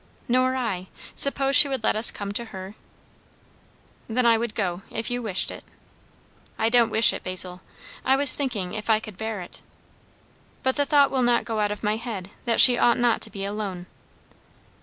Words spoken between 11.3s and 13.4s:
out of my head, that she ought not to